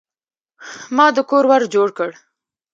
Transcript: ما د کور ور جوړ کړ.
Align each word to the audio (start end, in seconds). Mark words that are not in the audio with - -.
ما 0.95 1.07
د 1.15 1.17
کور 1.29 1.43
ور 1.49 1.63
جوړ 1.73 1.87
کړ. 1.97 2.11